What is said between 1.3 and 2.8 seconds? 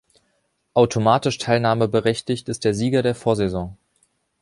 teilnahmeberechtigt ist der